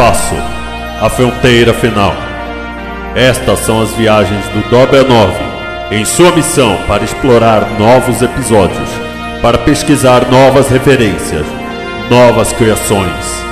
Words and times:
Espaço, 0.00 0.34
a 1.02 1.10
fronteira 1.10 1.74
final. 1.74 2.14
Estas 3.14 3.58
são 3.58 3.82
as 3.82 3.92
viagens 3.92 4.42
do 4.46 4.70
Dobel 4.70 5.06
9 5.06 5.34
em 5.90 6.06
sua 6.06 6.32
missão 6.32 6.78
para 6.88 7.04
explorar 7.04 7.78
novos 7.78 8.22
episódios, 8.22 8.88
para 9.42 9.58
pesquisar 9.58 10.26
novas 10.30 10.70
referências, 10.70 11.44
novas 12.08 12.50
criações, 12.54 13.44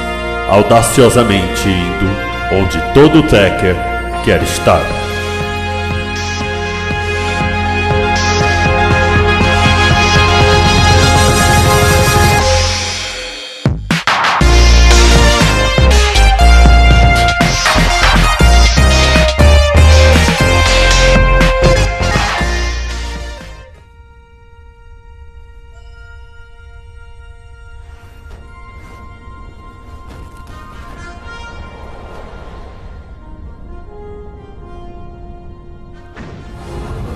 audaciosamente 0.49 1.69
indo 1.69 2.09
onde 2.51 2.81
todo 2.95 3.23
Tecker 3.25 3.77
quer 4.25 4.43
estar. 4.43 5.08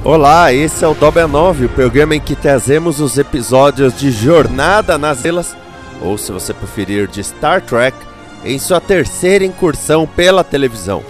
Olá, 0.04 0.52
esse 0.52 0.84
é 0.84 0.88
o 0.88 0.94
Dobra 0.94 1.28
9, 1.28 1.66
o 1.66 1.68
programa 1.68 2.16
em 2.16 2.20
que 2.20 2.34
trazemos 2.34 2.98
os 2.98 3.18
episódios 3.18 3.96
de 3.96 4.10
Jornada 4.10 4.98
nas 4.98 5.18
Estrelas, 5.18 5.56
ou 6.00 6.18
se 6.18 6.32
você 6.32 6.52
preferir, 6.52 7.06
de 7.06 7.22
Star 7.22 7.62
Trek, 7.62 7.96
em 8.44 8.58
sua 8.58 8.80
terceira 8.80 9.44
incursão 9.44 10.04
pela 10.04 10.42
televisão. 10.42 11.04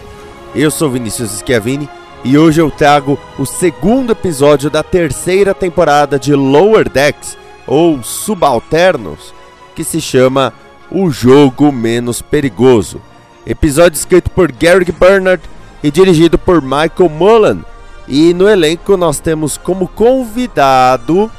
Eu 0.55 0.71
sou 0.71 0.91
Vinícius 0.91 1.31
Schiavini 1.39 1.89
e 2.23 2.37
hoje 2.37 2.61
eu 2.61 2.71
trago 2.71 3.19
o 3.39 3.47
segundo 3.47 4.13
episódio 4.13 4.69
da 4.69 4.83
terceira 4.83 5.55
temporada 5.55 6.19
de 6.19 6.35
Lower 6.35 6.87
Decks, 6.87 7.39
ou 7.67 8.03
Subalternos, 8.03 9.33
que 9.75 9.85
se 9.85 10.03
chama 10.03 10.53
O 10.91 11.11
Jogo 11.11 11.73
Menos 11.73 12.21
Perigoso. 12.21 13.01
Episódio 13.47 13.97
escrito 13.97 14.31
por 14.31 14.53
Gary 14.53 14.93
Bernard 14.93 15.43
e 15.83 15.91
dirigido 15.91 16.37
por 16.37 16.61
Michael 16.61 17.09
Mullen 17.09 17.72
e 18.07 18.35
no 18.35 18.49
elenco 18.49 18.97
nós 18.97 19.21
temos 19.21 19.57
como 19.57 19.89
convidado. 19.89 21.31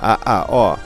Ah, 0.00 0.18
ah, 0.24 0.46
ó. 0.48 0.76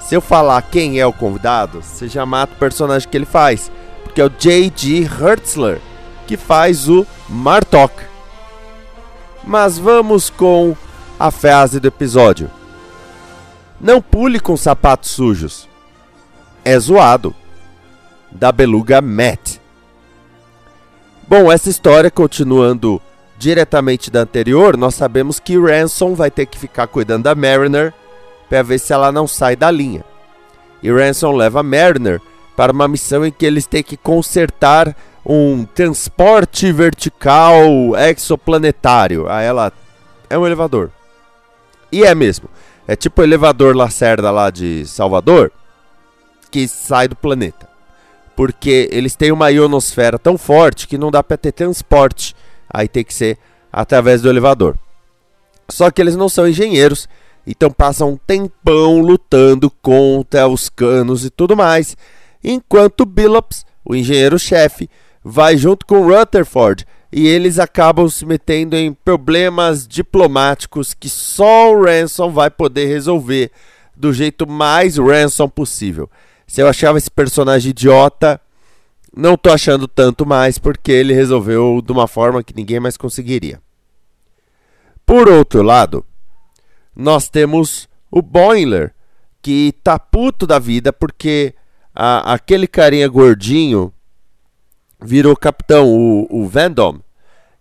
Se 0.00 0.14
eu 0.14 0.20
falar 0.20 0.62
quem 0.62 0.98
é 0.98 1.06
o 1.06 1.12
convidado, 1.12 1.82
você 1.82 2.08
já 2.08 2.24
mata 2.24 2.54
o 2.54 2.58
personagem 2.58 3.08
que 3.08 3.16
ele 3.16 3.26
faz. 3.26 3.70
Porque 4.02 4.20
é 4.20 4.24
o 4.24 4.30
J.G. 4.30 5.02
Hertzler, 5.02 5.80
que 6.26 6.36
faz 6.36 6.88
o 6.88 7.06
Martok. 7.28 7.92
Mas 9.44 9.78
vamos 9.78 10.30
com 10.30 10.76
a 11.18 11.30
frase 11.30 11.78
do 11.78 11.88
episódio. 11.88 12.50
Não 13.80 14.02
pule 14.02 14.40
com 14.40 14.56
sapatos 14.56 15.10
sujos. 15.10 15.68
É 16.64 16.78
zoado. 16.78 17.34
Da 18.30 18.52
beluga 18.52 19.00
Matt. 19.00 19.58
Bom, 21.26 21.50
essa 21.50 21.70
história 21.70 22.10
continuando 22.10 23.00
diretamente 23.40 24.10
da 24.10 24.20
anterior, 24.20 24.76
nós 24.76 24.94
sabemos 24.94 25.40
que 25.40 25.58
Ransom 25.58 26.14
vai 26.14 26.30
ter 26.30 26.44
que 26.44 26.58
ficar 26.58 26.86
cuidando 26.86 27.22
da 27.22 27.34
Mariner 27.34 27.90
para 28.50 28.62
ver 28.62 28.78
se 28.78 28.92
ela 28.92 29.10
não 29.10 29.26
sai 29.26 29.56
da 29.56 29.70
linha. 29.70 30.04
E 30.82 30.92
Ransom 30.92 31.34
leva 31.34 31.62
Mariner 31.62 32.20
para 32.54 32.70
uma 32.70 32.86
missão 32.86 33.24
em 33.24 33.32
que 33.32 33.46
eles 33.46 33.64
têm 33.64 33.82
que 33.82 33.96
consertar 33.96 34.94
um 35.24 35.64
transporte 35.64 36.70
vertical 36.70 37.66
exoplanetário. 37.96 39.26
Aí 39.26 39.46
ela 39.46 39.72
é 40.28 40.36
um 40.36 40.46
elevador. 40.46 40.90
E 41.90 42.04
é 42.04 42.14
mesmo. 42.14 42.46
É 42.86 42.94
tipo 42.94 43.22
o 43.22 43.24
elevador 43.24 43.74
Lacerda 43.74 44.30
lá 44.30 44.50
de 44.50 44.84
Salvador 44.86 45.50
que 46.50 46.68
sai 46.68 47.08
do 47.08 47.16
planeta. 47.16 47.66
Porque 48.36 48.90
eles 48.92 49.16
têm 49.16 49.32
uma 49.32 49.50
ionosfera 49.50 50.18
tão 50.18 50.36
forte 50.36 50.86
que 50.86 50.98
não 50.98 51.10
dá 51.10 51.22
para 51.22 51.38
ter 51.38 51.52
transporte 51.52 52.34
aí 52.72 52.88
tem 52.88 53.04
que 53.04 53.14
ser 53.14 53.38
através 53.72 54.22
do 54.22 54.28
elevador. 54.28 54.76
Só 55.68 55.90
que 55.90 56.00
eles 56.00 56.16
não 56.16 56.28
são 56.28 56.48
engenheiros, 56.48 57.08
então 57.46 57.70
passam 57.70 58.10
um 58.10 58.16
tempão 58.16 59.00
lutando 59.00 59.70
contra 59.70 60.48
os 60.48 60.68
canos 60.68 61.24
e 61.24 61.30
tudo 61.30 61.56
mais, 61.56 61.96
enquanto 62.42 63.06
Billups, 63.06 63.64
o 63.84 63.94
engenheiro-chefe, 63.94 64.88
vai 65.22 65.56
junto 65.56 65.86
com 65.86 66.06
Rutherford 66.06 66.86
e 67.12 67.26
eles 67.26 67.58
acabam 67.58 68.08
se 68.08 68.24
metendo 68.24 68.76
em 68.76 68.92
problemas 68.92 69.86
diplomáticos 69.86 70.94
que 70.94 71.08
só 71.08 71.72
o 71.72 71.84
Ransom 71.84 72.30
vai 72.30 72.50
poder 72.50 72.86
resolver 72.86 73.50
do 73.96 74.12
jeito 74.12 74.46
mais 74.48 74.96
Ransom 74.96 75.48
possível. 75.48 76.08
Se 76.46 76.62
eu 76.62 76.68
achava 76.68 76.98
esse 76.98 77.10
personagem 77.10 77.70
idiota, 77.70 78.40
não 79.14 79.36
tô 79.36 79.50
achando 79.50 79.88
tanto 79.88 80.24
mais 80.24 80.58
porque 80.58 80.92
ele 80.92 81.12
resolveu 81.12 81.82
de 81.84 81.92
uma 81.92 82.06
forma 82.06 82.42
que 82.42 82.54
ninguém 82.54 82.80
mais 82.80 82.96
conseguiria. 82.96 83.60
Por 85.04 85.28
outro 85.28 85.62
lado, 85.62 86.04
nós 86.94 87.28
temos 87.28 87.88
o 88.10 88.22
Boiler, 88.22 88.94
que 89.42 89.74
tá 89.82 89.98
puto 89.98 90.46
da 90.46 90.58
vida 90.58 90.92
porque 90.92 91.54
a, 91.94 92.34
aquele 92.34 92.66
carinha 92.66 93.08
gordinho 93.08 93.92
virou 95.02 95.36
capitão, 95.36 95.88
o, 95.88 96.26
o 96.30 96.46
Vendom. 96.46 97.00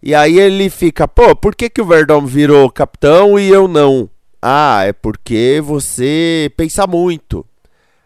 E 0.02 0.14
aí 0.14 0.40
ele 0.40 0.70
fica, 0.70 1.08
pô, 1.08 1.36
por 1.36 1.56
que, 1.56 1.70
que 1.70 1.82
o 1.82 1.86
Vendom 1.86 2.26
virou 2.26 2.70
capitão 2.72 3.40
e 3.40 3.50
eu 3.50 3.68
não? 3.68 4.10
Ah, 4.42 4.84
é 4.86 4.94
porque 4.94 5.62
você 5.64 6.52
pensa 6.56 6.88
muito. 6.88 7.46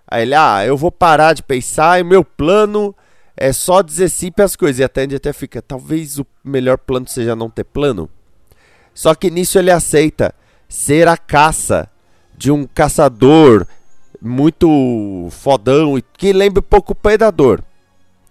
Aí 0.08 0.24
ele, 0.24 0.36
ah, 0.36 0.66
eu 0.66 0.78
vou 0.78 0.92
parar 0.92 1.34
de 1.34 1.44
pensar 1.44 2.00
e 2.00 2.04
meu 2.04 2.24
plano 2.24 2.96
é 3.36 3.52
só 3.52 3.82
dizer 3.82 4.12
as 4.38 4.56
coisas. 4.56 4.80
E 4.80 4.84
a 4.84 4.90
Tandy 4.90 5.16
até 5.16 5.34
fica, 5.34 5.62
talvez 5.62 6.20
o 6.20 6.26
melhor 6.44 6.78
plano 6.78 7.08
seja 7.08 7.36
não 7.36 7.50
ter 7.50 7.64
plano. 7.64 8.10
Só 8.94 9.16
que 9.16 9.32
nisso 9.32 9.58
ele 9.58 9.72
aceita 9.72 10.34
ser 10.70 11.08
a 11.08 11.18
caça 11.18 11.90
de 12.36 12.52
um 12.52 12.66
caçador 12.66 13.66
muito 14.22 15.28
fodão 15.32 15.98
e 15.98 16.02
que 16.02 16.32
lembra 16.32 16.60
um 16.60 16.64
pouco 16.64 16.94
o 16.94 16.96
predador. 16.96 17.62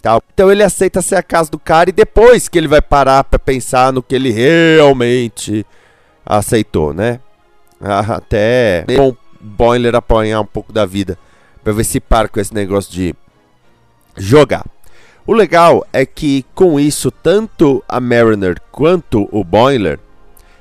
Tal. 0.00 0.20
Então 0.32 0.50
ele 0.50 0.64
aceita 0.64 1.00
ser 1.00 1.16
a 1.16 1.22
casa 1.22 1.50
do 1.50 1.58
cara 1.58 1.90
e 1.90 1.92
depois 1.92 2.48
que 2.48 2.58
ele 2.58 2.66
vai 2.66 2.82
parar 2.82 3.22
para 3.22 3.38
pensar 3.38 3.92
no 3.92 4.02
que 4.02 4.14
ele 4.14 4.30
realmente 4.30 5.64
aceitou, 6.26 6.92
né? 6.92 7.20
Ah, 7.80 8.16
até 8.16 8.84
bom 8.96 9.14
Boiler 9.40 9.94
apanhar 9.94 10.40
um 10.40 10.46
pouco 10.46 10.72
da 10.72 10.86
vida 10.86 11.18
para 11.62 11.72
ver 11.72 11.84
se 11.84 12.00
para 12.00 12.28
com 12.28 12.38
esse 12.38 12.54
negócio 12.54 12.92
de 12.92 13.14
jogar. 14.16 14.64
O 15.24 15.32
legal 15.32 15.86
é 15.92 16.04
que 16.04 16.44
com 16.52 16.80
isso 16.80 17.10
tanto 17.10 17.82
a 17.88 18.00
Mariner 18.00 18.60
quanto 18.72 19.28
o 19.30 19.44
Boiler 19.44 20.00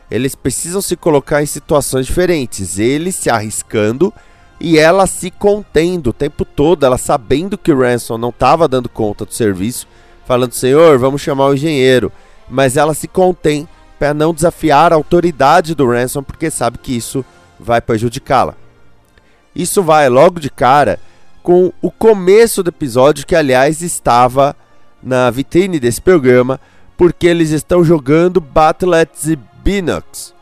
eles 0.10 0.36
precisam 0.36 0.82
se 0.82 0.96
colocar 0.96 1.42
em 1.42 1.46
situações 1.46 2.06
diferentes, 2.06 2.78
ele 2.78 3.12
se 3.12 3.30
arriscando 3.30 4.14
e 4.60 4.78
ela 4.78 5.08
se 5.08 5.32
contendo 5.32 6.12
o 6.12 6.14
tempo 6.14 6.44
todo, 6.44 6.86
ela 6.86 6.98
sabendo 6.98 7.58
que 7.58 7.72
o 7.72 7.80
Ransom 7.80 8.18
não 8.18 8.30
estava 8.30 8.68
dando 8.68 8.90
conta 8.90 9.26
do 9.26 9.34
serviço, 9.34 9.88
falando: 10.26 10.54
"Senhor, 10.54 11.00
vamos 11.00 11.22
chamar 11.22 11.48
o 11.48 11.54
engenheiro", 11.54 12.12
mas 12.50 12.76
ela 12.78 12.94
se 12.94 13.08
contém 13.08 13.68
para 13.98 14.14
não 14.14 14.34
desafiar 14.34 14.92
a 14.92 14.96
autoridade 14.96 15.74
do 15.74 15.90
Ransom 15.90 16.22
porque 16.22 16.52
sabe 16.52 16.78
que 16.78 16.96
isso 16.96 17.26
vai 17.60 17.82
prejudicá-la. 17.82 18.54
Isso 19.56 19.82
vai 19.82 20.08
logo 20.10 20.40
de 20.40 20.50
cara 20.50 21.00
com 21.44 21.72
o 21.82 21.92
começo 21.92 22.62
do 22.64 22.70
episódio 22.70 23.26
que 23.26 23.36
aliás 23.36 23.82
estava 23.82 24.56
na 25.02 25.30
vitrine 25.32 25.80
desse 25.80 26.02
programa, 26.02 26.60
porque 26.96 27.28
eles 27.28 27.50
estão 27.50 27.84
jogando 27.84 28.40
Battle 28.40 28.94
at 28.94 29.10
the 29.10 29.38
Binox, 29.64 30.34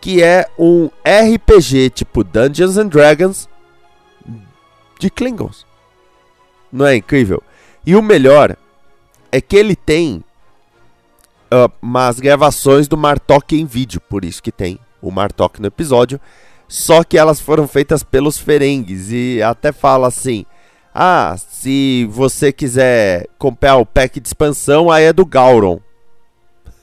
que 0.00 0.22
é 0.22 0.48
um 0.58 0.88
RPG 1.04 1.90
tipo 1.90 2.22
Dungeons 2.22 2.76
and 2.76 2.88
Dragons 2.88 3.48
de 4.98 5.10
Klingons. 5.10 5.66
Não 6.72 6.86
é 6.86 6.96
incrível? 6.96 7.42
E 7.84 7.96
o 7.96 8.02
melhor 8.02 8.56
é 9.32 9.40
que 9.40 9.56
ele 9.56 9.74
tem 9.74 10.22
uh, 11.50 11.72
umas 11.82 12.20
gravações 12.20 12.86
do 12.86 12.96
Martok 12.96 13.56
em 13.56 13.64
vídeo, 13.64 14.00
por 14.00 14.24
isso 14.24 14.42
que 14.42 14.52
tem 14.52 14.78
o 15.02 15.10
Martok 15.10 15.60
no 15.60 15.66
episódio, 15.66 16.20
só 16.70 17.02
que 17.02 17.18
elas 17.18 17.40
foram 17.40 17.66
feitas 17.66 18.04
pelos 18.04 18.38
Ferengues 18.38 19.10
e 19.10 19.42
até 19.42 19.72
fala 19.72 20.06
assim: 20.06 20.46
"Ah, 20.94 21.36
se 21.36 22.06
você 22.08 22.52
quiser 22.52 23.26
comprar 23.36 23.74
o 23.74 23.84
pack 23.84 24.20
de 24.20 24.28
expansão, 24.28 24.88
aí 24.88 25.06
é 25.06 25.12
do 25.12 25.26
Gauron". 25.26 25.80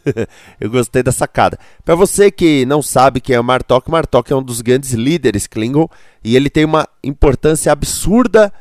eu 0.59 0.69
gostei 0.69 1.01
da 1.01 1.13
sacada. 1.13 1.57
Para 1.85 1.95
você 1.95 2.29
que 2.29 2.65
não 2.65 2.81
sabe 2.81 3.21
quem 3.21 3.37
é 3.37 3.39
o 3.39 3.43
Martok, 3.43 3.89
Martok 3.89 4.29
é 4.29 4.35
um 4.35 4.43
dos 4.43 4.59
grandes 4.59 4.91
líderes 4.91 5.47
Klingon 5.47 5.87
e 6.21 6.35
ele 6.35 6.49
tem 6.49 6.65
uma 6.65 6.85
importância 7.01 7.71
absurda 7.71 8.51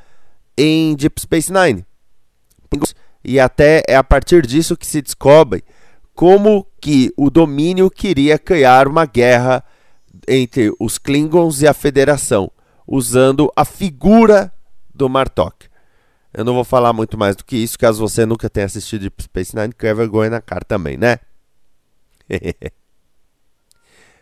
em 0.56 0.94
Deep 0.94 1.20
Space 1.20 1.52
Nine. 1.52 1.84
E 3.24 3.40
até 3.40 3.82
é 3.88 3.96
a 3.96 4.04
partir 4.04 4.46
disso 4.46 4.76
que 4.76 4.86
se 4.86 5.02
descobre 5.02 5.64
como 6.14 6.64
que 6.80 7.12
o 7.16 7.30
domínio 7.30 7.90
queria 7.90 8.38
criar 8.38 8.86
uma 8.86 9.04
guerra 9.06 9.64
entre 10.26 10.72
os 10.78 10.98
Klingons 10.98 11.62
e 11.62 11.66
a 11.66 11.74
Federação, 11.74 12.50
usando 12.86 13.52
a 13.54 13.64
figura 13.64 14.52
do 14.94 15.08
Martok. 15.08 15.66
Eu 16.32 16.44
não 16.44 16.54
vou 16.54 16.64
falar 16.64 16.92
muito 16.92 17.16
mais 17.16 17.34
do 17.34 17.44
que 17.44 17.56
isso, 17.56 17.78
caso 17.78 18.00
você 18.00 18.26
nunca 18.26 18.50
tenha 18.50 18.66
assistido 18.66 19.02
Deep 19.02 19.22
Space 19.22 19.56
Nine, 19.56 19.72
que 19.72 19.86
é 19.86 19.94
vergonha 19.94 20.30
na 20.30 20.40
cara 20.40 20.64
também, 20.64 20.96
né? 20.96 21.18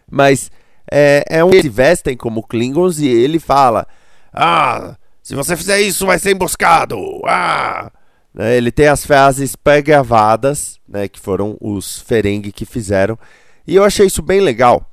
Mas 0.09 0.51
é, 0.91 1.25
é 1.29 1.45
um 1.45 1.51
se 1.51 1.69
vestem 1.69 2.17
como 2.17 2.47
Klingons 2.47 2.99
e 3.01 3.09
ele 3.09 3.41
fala: 3.41 3.87
Ah, 4.33 4.97
se 5.23 5.35
você 5.35 5.57
fizer 5.57 5.81
isso, 5.81 6.07
vai 6.07 6.19
ser 6.19 6.33
emboscado. 6.33 6.97
Ah! 7.27 7.91
Né, 8.33 8.57
ele 8.57 8.73
tem 8.73 8.89
as 8.89 9.07
frases 9.07 9.55
pré-gravadas, 9.55 10.81
né, 10.89 11.07
que 11.07 11.21
foram 11.21 11.57
os 11.61 12.01
Ferengi 12.01 12.51
que 12.51 12.67
fizeram. 12.67 13.19
E 13.67 13.77
eu 13.77 13.85
achei 13.85 14.07
isso 14.07 14.21
bem 14.21 14.41
legal. 14.41 14.91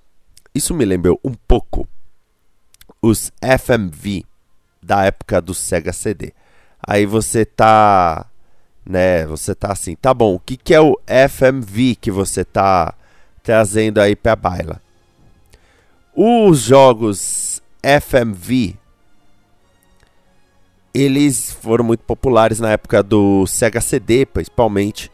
Isso 0.53 0.73
me 0.73 0.85
lembrou 0.85 1.19
um 1.23 1.33
pouco 1.33 1.87
os 3.01 3.31
FMV 3.41 4.25
da 4.81 5.05
época 5.05 5.41
do 5.41 5.53
Sega 5.53 5.93
CD. 5.93 6.33
Aí 6.85 7.05
você 7.05 7.45
tá, 7.45 8.25
né, 8.85 9.25
você 9.25 9.55
tá 9.55 9.71
assim, 9.71 9.95
tá 9.95 10.13
bom, 10.13 10.35
o 10.35 10.39
que, 10.39 10.57
que 10.57 10.73
é 10.73 10.81
o 10.81 10.99
FMV 11.29 11.95
que 11.95 12.11
você 12.11 12.43
tá 12.43 12.93
trazendo 13.43 13.99
aí 13.99 14.15
para 14.15 14.33
a 14.33 14.35
baila. 14.35 14.81
Os 16.15 16.59
jogos 16.59 17.61
FMV 17.81 18.81
eles 20.93 21.51
foram 21.51 21.85
muito 21.85 22.03
populares 22.03 22.59
na 22.59 22.71
época 22.71 23.01
do 23.01 23.47
Sega 23.47 23.79
CD, 23.79 24.25
principalmente, 24.25 25.09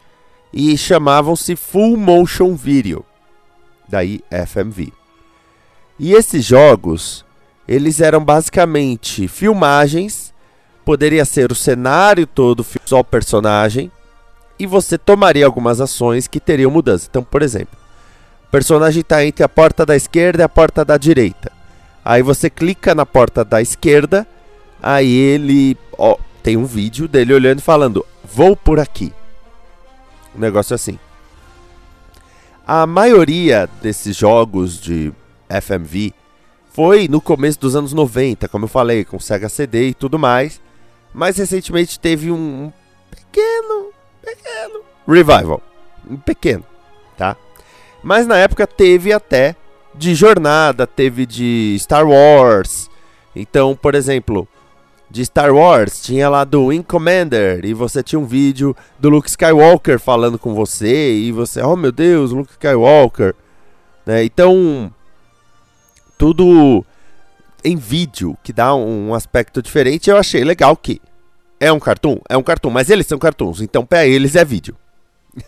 e 0.52 0.76
chamavam-se 0.76 1.54
Full 1.54 1.96
Motion 1.96 2.54
Video, 2.54 3.04
daí 3.88 4.20
FMV. 4.30 4.97
E 5.98 6.12
esses 6.12 6.44
jogos, 6.44 7.24
eles 7.66 8.00
eram 8.00 8.24
basicamente 8.24 9.26
filmagens, 9.26 10.32
poderia 10.84 11.24
ser 11.24 11.50
o 11.50 11.56
cenário 11.56 12.26
todo, 12.26 12.64
só 12.84 13.00
o 13.00 13.04
personagem, 13.04 13.90
e 14.58 14.66
você 14.66 14.96
tomaria 14.96 15.44
algumas 15.44 15.80
ações 15.80 16.26
que 16.26 16.40
teriam 16.40 16.70
mudança. 16.70 17.06
Então, 17.10 17.22
por 17.22 17.42
exemplo, 17.42 17.76
o 18.48 18.50
personagem 18.50 19.00
está 19.00 19.24
entre 19.24 19.42
a 19.44 19.48
porta 19.48 19.84
da 19.84 19.94
esquerda 19.94 20.42
e 20.42 20.44
a 20.44 20.48
porta 20.48 20.84
da 20.84 20.96
direita. 20.96 21.52
Aí 22.04 22.22
você 22.22 22.48
clica 22.48 22.94
na 22.94 23.04
porta 23.04 23.44
da 23.44 23.60
esquerda, 23.60 24.26
aí 24.82 25.12
ele 25.12 25.76
ó, 25.98 26.16
tem 26.42 26.56
um 26.56 26.64
vídeo 26.64 27.06
dele 27.06 27.34
olhando 27.34 27.58
e 27.58 27.62
falando: 27.62 28.06
"Vou 28.24 28.56
por 28.56 28.80
aqui". 28.80 29.12
Um 30.34 30.40
negócio 30.40 30.74
assim. 30.74 30.98
A 32.66 32.86
maioria 32.86 33.68
desses 33.82 34.16
jogos 34.16 34.80
de 34.80 35.12
FMV 35.48 36.12
foi 36.78 37.08
no 37.08 37.20
começo 37.20 37.58
dos 37.58 37.74
anos 37.74 37.92
90, 37.92 38.48
como 38.48 38.66
eu 38.66 38.68
falei, 38.68 39.04
com 39.04 39.18
Sega 39.18 39.48
CD 39.48 39.88
e 39.88 39.94
tudo 39.94 40.16
mais. 40.16 40.60
Mas 41.12 41.36
recentemente 41.36 41.98
teve 41.98 42.30
um 42.30 42.72
pequeno, 43.10 43.90
pequeno 44.22 44.82
revival, 45.04 45.60
um 46.08 46.16
pequeno, 46.16 46.64
tá? 47.16 47.36
Mas 48.00 48.28
na 48.28 48.36
época 48.36 48.64
teve 48.64 49.12
até 49.12 49.56
de 49.92 50.14
jornada, 50.14 50.86
teve 50.86 51.26
de 51.26 51.76
Star 51.80 52.06
Wars. 52.06 52.88
Então, 53.34 53.74
por 53.74 53.96
exemplo, 53.96 54.46
de 55.10 55.24
Star 55.24 55.52
Wars 55.52 56.00
tinha 56.00 56.28
lá 56.28 56.44
do 56.44 56.66
Wing 56.66 56.84
Commander 56.84 57.64
e 57.64 57.74
você 57.74 58.04
tinha 58.04 58.20
um 58.20 58.24
vídeo 58.24 58.76
do 58.98 59.08
Luke 59.08 59.28
Skywalker 59.28 59.98
falando 59.98 60.38
com 60.38 60.54
você 60.54 61.12
e 61.12 61.32
você, 61.32 61.60
oh 61.60 61.74
meu 61.74 61.90
Deus, 61.90 62.30
Luke 62.30 62.52
Skywalker. 62.52 63.34
Né? 64.06 64.24
Então, 64.24 64.92
tudo 66.18 66.84
em 67.64 67.76
vídeo 67.76 68.36
que 68.42 68.52
dá 68.52 68.74
um 68.74 69.14
aspecto 69.14 69.62
diferente. 69.62 70.10
Eu 70.10 70.16
achei 70.16 70.44
legal 70.44 70.76
que 70.76 71.00
é 71.60 71.72
um 71.72 71.80
cartoon, 71.80 72.18
é 72.28 72.36
um 72.36 72.42
cartoon, 72.42 72.70
mas 72.70 72.90
eles 72.90 73.06
são 73.06 73.18
cartoons, 73.18 73.60
então 73.60 73.86
para 73.86 74.06
eles 74.06 74.36
é 74.36 74.44
vídeo. 74.44 74.76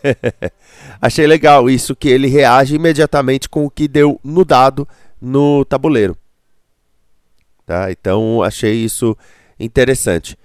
Achei 1.00 1.26
legal 1.26 1.68
isso 1.68 1.96
que 1.96 2.08
ele 2.08 2.28
reage 2.28 2.76
imediatamente 2.76 3.48
com 3.48 3.64
o 3.64 3.70
que 3.70 3.88
deu 3.88 4.20
no 4.22 4.44
dado 4.44 4.86
no 5.20 5.64
tabuleiro. 5.64 6.16
Tá? 7.66 7.90
Então 7.90 8.42
achei 8.42 8.74
isso 8.84 9.16
interessante. 9.58 10.36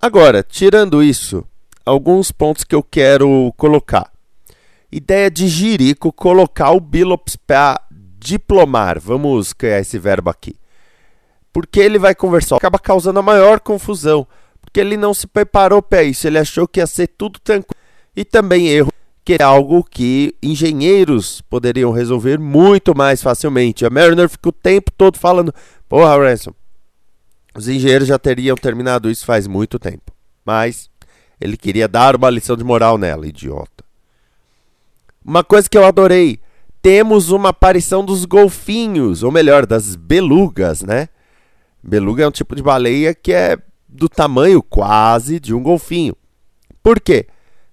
Agora, 0.00 0.42
tirando 0.42 1.02
isso, 1.02 1.44
alguns 1.84 2.30
pontos 2.30 2.64
que 2.64 2.74
eu 2.74 2.82
quero 2.82 3.52
colocar. 3.56 4.10
Ideia 4.90 5.30
de 5.30 5.48
Jirico 5.48 6.12
colocar 6.12 6.70
o 6.70 6.80
Bilops 6.80 7.36
para 7.36 7.80
diplomar. 8.24 8.98
Vamos 8.98 9.52
criar 9.52 9.80
esse 9.80 9.98
verbo 9.98 10.30
aqui. 10.30 10.56
Porque 11.52 11.78
ele 11.78 11.98
vai 11.98 12.14
conversar, 12.14 12.56
acaba 12.56 12.78
causando 12.78 13.18
a 13.18 13.22
maior 13.22 13.60
confusão. 13.60 14.26
Porque 14.60 14.80
ele 14.80 14.96
não 14.96 15.12
se 15.12 15.26
preparou 15.26 15.82
para 15.82 16.02
isso, 16.02 16.26
ele 16.26 16.38
achou 16.38 16.66
que 16.66 16.80
ia 16.80 16.86
ser 16.86 17.06
tudo 17.06 17.38
tranquilo 17.38 17.80
e 18.16 18.24
também 18.24 18.68
erro 18.68 18.90
que 19.24 19.34
é 19.40 19.42
algo 19.42 19.82
que 19.82 20.34
engenheiros 20.42 21.40
poderiam 21.42 21.90
resolver 21.90 22.38
muito 22.38 22.94
mais 22.96 23.22
facilmente. 23.22 23.86
A 23.86 23.90
Mariner 23.90 24.28
fica 24.28 24.48
o 24.48 24.52
tempo 24.52 24.90
todo 24.92 25.18
falando: 25.18 25.54
Porra, 25.88 26.16
Ransom, 26.16 26.52
os 27.54 27.68
engenheiros 27.68 28.08
já 28.08 28.18
teriam 28.18 28.56
terminado 28.56 29.10
isso 29.10 29.24
faz 29.24 29.46
muito 29.46 29.78
tempo. 29.78 30.12
Mas 30.44 30.90
ele 31.40 31.56
queria 31.56 31.88
dar 31.88 32.16
uma 32.16 32.28
lição 32.28 32.56
de 32.56 32.64
moral 32.64 32.98
nela, 32.98 33.26
idiota. 33.26 33.84
Uma 35.24 35.42
coisa 35.42 35.70
que 35.70 35.78
eu 35.78 35.86
adorei: 35.86 36.38
temos 36.84 37.30
uma 37.30 37.48
aparição 37.48 38.04
dos 38.04 38.26
golfinhos, 38.26 39.22
ou 39.22 39.32
melhor, 39.32 39.64
das 39.64 39.96
belugas, 39.96 40.82
né? 40.82 41.08
Beluga 41.82 42.24
é 42.24 42.28
um 42.28 42.30
tipo 42.30 42.54
de 42.54 42.62
baleia 42.62 43.14
que 43.14 43.32
é 43.32 43.56
do 43.88 44.06
tamanho 44.06 44.62
quase 44.62 45.40
de 45.40 45.54
um 45.54 45.62
golfinho. 45.62 46.14
Por 46.82 47.00
quê? 47.00 47.26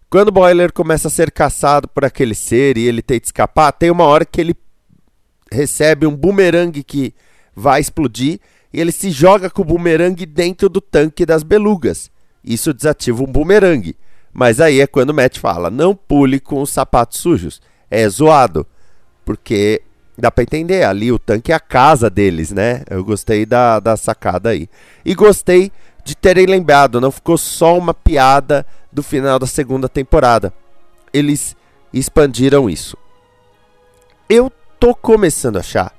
Quando 0.10 0.30
o 0.30 0.32
Boiler 0.32 0.72
começa 0.72 1.10
a 1.10 1.12
ser 1.12 1.30
caçado 1.30 1.90
por 1.90 2.06
aquele 2.06 2.34
ser 2.34 2.78
e 2.78 2.88
ele 2.88 3.02
tenta 3.02 3.26
escapar, 3.26 3.74
tem 3.74 3.92
uma 3.92 4.06
hora 4.06 4.24
que 4.24 4.40
ele 4.40 4.56
recebe 5.52 6.08
um 6.08 6.16
bumerangue 6.16 6.82
que 6.82 7.14
vai 7.54 7.82
explodir 7.82 8.40
e 8.72 8.80
ele 8.80 8.94
se 8.94 9.12
joga 9.12 9.50
com 9.50 9.62
o 9.62 9.66
bumerangue 9.66 10.26
dentro 10.26 10.70
do 10.70 10.80
tanque 10.80 11.26
das 11.26 11.44
belugas. 11.44 12.10
Isso 12.42 12.74
desativa 12.74 13.22
um 13.22 13.28
bumerangue. 13.28 13.98
Mas 14.32 14.62
aí 14.62 14.80
é 14.80 14.88
quando 14.88 15.10
o 15.10 15.14
Matt 15.14 15.38
fala: 15.38 15.70
não 15.70 15.94
pule 15.94 16.40
com 16.40 16.62
os 16.62 16.70
sapatos 16.70 17.20
sujos. 17.20 17.62
É 17.90 18.08
zoado. 18.08 18.66
Porque 19.26 19.82
dá 20.18 20.30
pra 20.30 20.44
entender, 20.44 20.84
ali 20.84 21.12
o 21.12 21.20
tanque 21.20 21.52
é 21.52 21.56
a 21.56 21.60
casa 21.60 22.10
deles, 22.10 22.52
né? 22.52 22.84
Eu 22.90 23.04
gostei 23.04 23.46
da, 23.46 23.80
da 23.80 23.98
sacada 23.98 24.50
aí. 24.50 24.70
E 25.04 25.16
gostei 25.16 25.72
de 26.04 26.16
terem 26.16 26.46
lembrado, 26.46 27.02
não 27.02 27.12
ficou 27.12 27.38
só 27.38 27.78
uma 27.78 27.94
piada 27.94 28.66
do 28.92 29.04
final 29.04 29.40
da 29.40 29.48
segunda 29.48 29.88
temporada. 29.88 30.54
Eles 31.14 31.56
expandiram 31.94 32.70
isso. 32.70 32.98
Eu 34.30 34.52
tô 34.80 34.96
começando 34.96 35.58
a 35.58 35.60
achar 35.60 35.94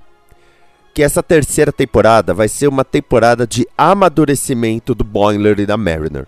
que 0.95 1.02
essa 1.02 1.23
terceira 1.23 1.73
temporada 1.73 2.35
vai 2.35 2.49
ser 2.49 2.67
uma 2.67 2.85
temporada 2.85 3.47
de 3.47 3.67
amadurecimento 3.76 4.95
do 4.95 5.05
Boiler 5.05 5.59
e 5.61 5.67
da 5.67 5.76
Mariner. 5.76 6.26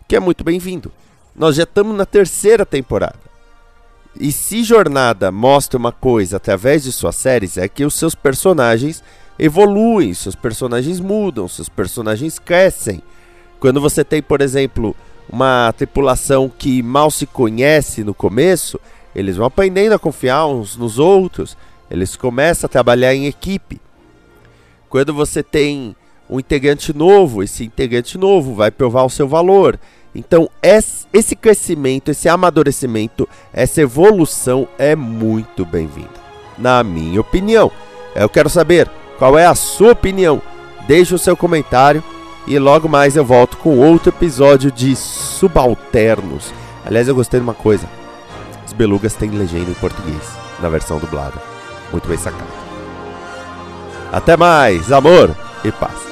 O 0.00 0.04
que 0.08 0.16
é 0.16 0.20
muito 0.20 0.42
bem-vindo. 0.42 0.90
Nós 1.34 1.56
já 1.56 1.64
estamos 1.64 1.96
na 1.96 2.06
terceira 2.06 2.64
temporada. 2.64 3.31
E 4.18 4.30
se 4.30 4.62
Jornada 4.62 5.32
mostra 5.32 5.78
uma 5.78 5.92
coisa 5.92 6.36
através 6.36 6.82
de 6.82 6.92
suas 6.92 7.16
séries, 7.16 7.56
é 7.56 7.66
que 7.68 7.84
os 7.84 7.94
seus 7.94 8.14
personagens 8.14 9.02
evoluem, 9.38 10.12
seus 10.12 10.34
personagens 10.34 11.00
mudam, 11.00 11.48
seus 11.48 11.68
personagens 11.68 12.38
crescem. 12.38 13.02
Quando 13.58 13.80
você 13.80 14.04
tem, 14.04 14.22
por 14.22 14.40
exemplo, 14.40 14.94
uma 15.28 15.72
tripulação 15.76 16.48
que 16.48 16.82
mal 16.82 17.10
se 17.10 17.26
conhece 17.26 18.04
no 18.04 18.12
começo, 18.12 18.78
eles 19.14 19.36
vão 19.36 19.46
aprendendo 19.46 19.94
a 19.94 19.98
confiar 19.98 20.46
uns 20.46 20.76
nos 20.76 20.98
outros, 20.98 21.56
eles 21.90 22.16
começam 22.16 22.66
a 22.66 22.70
trabalhar 22.70 23.14
em 23.14 23.26
equipe. 23.26 23.80
Quando 24.88 25.14
você 25.14 25.42
tem 25.42 25.96
um 26.28 26.38
integrante 26.38 26.96
novo, 26.96 27.42
esse 27.42 27.64
integrante 27.64 28.16
novo 28.18 28.54
vai 28.54 28.70
provar 28.70 29.04
o 29.04 29.10
seu 29.10 29.26
valor. 29.26 29.78
Então, 30.14 30.48
esse 30.62 31.34
crescimento, 31.34 32.10
esse 32.10 32.28
amadurecimento, 32.28 33.28
essa 33.52 33.80
evolução 33.80 34.68
é 34.78 34.94
muito 34.94 35.64
bem-vinda, 35.64 36.10
na 36.58 36.84
minha 36.84 37.20
opinião. 37.20 37.70
Eu 38.14 38.28
quero 38.28 38.50
saber 38.50 38.90
qual 39.18 39.38
é 39.38 39.46
a 39.46 39.54
sua 39.54 39.92
opinião. 39.92 40.42
Deixe 40.86 41.14
o 41.14 41.18
seu 41.18 41.36
comentário 41.36 42.02
e 42.46 42.58
logo 42.58 42.88
mais 42.88 43.16
eu 43.16 43.24
volto 43.24 43.56
com 43.56 43.78
outro 43.78 44.10
episódio 44.10 44.70
de 44.70 44.94
Subalternos. 44.94 46.52
Aliás, 46.84 47.08
eu 47.08 47.14
gostei 47.14 47.40
de 47.40 47.44
uma 47.44 47.54
coisa: 47.54 47.88
os 48.66 48.72
belugas 48.72 49.14
têm 49.14 49.30
legenda 49.30 49.70
em 49.70 49.74
português, 49.74 50.22
na 50.60 50.68
versão 50.68 50.98
dublada. 50.98 51.40
Muito 51.90 52.06
bem 52.06 52.18
sacado. 52.18 52.50
Até 54.12 54.36
mais, 54.36 54.92
amor 54.92 55.34
e 55.64 55.72
paz. 55.72 56.11